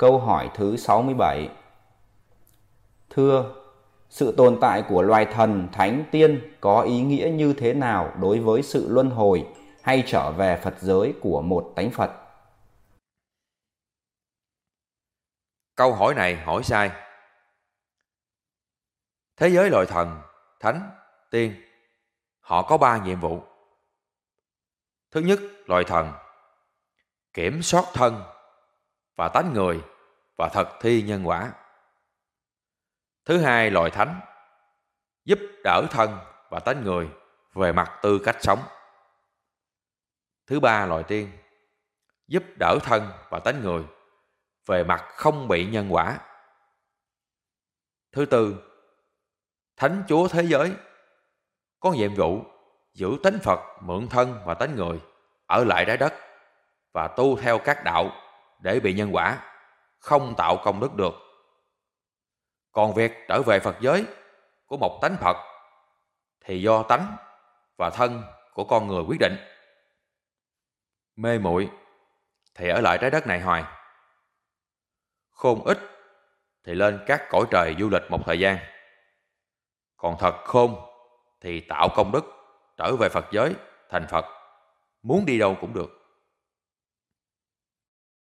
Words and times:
Câu 0.00 0.18
hỏi 0.18 0.50
thứ 0.54 0.76
67 0.76 1.48
Thưa, 3.10 3.54
sự 4.08 4.34
tồn 4.36 4.58
tại 4.60 4.84
của 4.88 5.02
loài 5.02 5.26
thần, 5.32 5.68
thánh, 5.72 6.04
tiên 6.10 6.56
có 6.60 6.82
ý 6.82 7.00
nghĩa 7.00 7.30
như 7.34 7.52
thế 7.52 7.74
nào 7.74 8.14
đối 8.20 8.38
với 8.38 8.62
sự 8.62 8.88
luân 8.88 9.10
hồi 9.10 9.48
hay 9.82 10.04
trở 10.06 10.32
về 10.32 10.60
Phật 10.62 10.74
giới 10.80 11.14
của 11.20 11.42
một 11.42 11.72
tánh 11.76 11.90
Phật? 11.90 12.10
Câu 15.74 15.92
hỏi 15.92 16.14
này 16.14 16.36
hỏi 16.36 16.62
sai. 16.62 16.90
Thế 19.36 19.48
giới 19.48 19.70
loài 19.70 19.86
thần, 19.86 20.20
thánh, 20.60 20.90
tiên, 21.30 21.54
họ 22.40 22.62
có 22.62 22.78
ba 22.78 23.04
nhiệm 23.04 23.20
vụ. 23.20 23.42
Thứ 25.10 25.20
nhất, 25.20 25.40
loài 25.66 25.84
thần 25.84 26.12
kiểm 27.32 27.62
soát 27.62 27.84
thân 27.94 28.22
và 29.20 29.28
tánh 29.28 29.52
người 29.54 29.80
và 30.36 30.48
thực 30.48 30.68
thi 30.80 31.02
nhân 31.02 31.28
quả. 31.28 31.52
Thứ 33.24 33.38
hai, 33.38 33.70
loài 33.70 33.90
thánh 33.90 34.20
giúp 35.24 35.38
đỡ 35.64 35.86
thân 35.90 36.18
và 36.50 36.60
tánh 36.60 36.84
người 36.84 37.08
về 37.54 37.72
mặt 37.72 37.98
tư 38.02 38.20
cách 38.24 38.36
sống. 38.40 38.58
Thứ 40.46 40.60
ba, 40.60 40.86
loài 40.86 41.02
tiên 41.02 41.30
giúp 42.26 42.42
đỡ 42.58 42.78
thân 42.82 43.08
và 43.30 43.38
tánh 43.38 43.62
người 43.62 43.84
về 44.66 44.84
mặt 44.84 45.04
không 45.08 45.48
bị 45.48 45.66
nhân 45.66 45.88
quả. 45.90 46.18
Thứ 48.12 48.24
tư, 48.24 48.54
Thánh 49.76 50.04
Chúa 50.08 50.28
Thế 50.28 50.42
Giới 50.42 50.72
có 51.80 51.92
nhiệm 51.92 52.14
vụ 52.14 52.44
giữ 52.92 53.18
tánh 53.22 53.38
Phật 53.42 53.60
mượn 53.80 54.08
thân 54.08 54.42
và 54.44 54.54
tánh 54.54 54.76
người 54.76 55.00
ở 55.46 55.64
lại 55.64 55.84
trái 55.86 55.96
đất 55.96 56.14
và 56.92 57.08
tu 57.08 57.36
theo 57.36 57.58
các 57.58 57.84
đạo 57.84 58.29
để 58.60 58.80
bị 58.80 58.94
nhân 58.94 59.10
quả, 59.12 59.38
không 59.98 60.34
tạo 60.36 60.56
công 60.64 60.80
đức 60.80 60.94
được. 60.94 61.14
Còn 62.72 62.94
việc 62.94 63.12
trở 63.28 63.42
về 63.42 63.60
Phật 63.60 63.76
giới 63.80 64.04
của 64.66 64.76
một 64.76 64.98
tánh 65.02 65.16
Phật 65.20 65.36
thì 66.40 66.62
do 66.62 66.82
tánh 66.82 67.16
và 67.76 67.90
thân 67.90 68.22
của 68.54 68.64
con 68.64 68.86
người 68.86 69.02
quyết 69.02 69.20
định. 69.20 69.36
Mê 71.16 71.38
muội 71.38 71.70
thì 72.54 72.68
ở 72.68 72.80
lại 72.80 72.98
trái 73.00 73.10
đất 73.10 73.26
này 73.26 73.40
hoài. 73.40 73.64
Khôn 75.30 75.64
ít 75.64 75.78
thì 76.64 76.74
lên 76.74 77.04
các 77.06 77.26
cõi 77.30 77.44
trời 77.50 77.76
du 77.78 77.88
lịch 77.88 78.02
một 78.08 78.20
thời 78.26 78.40
gian. 78.40 78.58
Còn 79.96 80.16
thật 80.18 80.34
khôn 80.44 80.76
thì 81.40 81.60
tạo 81.60 81.88
công 81.94 82.12
đức 82.12 82.24
trở 82.76 82.96
về 82.96 83.08
Phật 83.08 83.24
giới 83.32 83.54
thành 83.88 84.06
Phật, 84.08 84.24
muốn 85.02 85.26
đi 85.26 85.38
đâu 85.38 85.56
cũng 85.60 85.74
được. 85.74 85.99